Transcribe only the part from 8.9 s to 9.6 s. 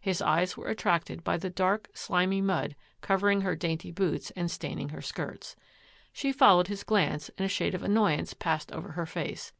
her face.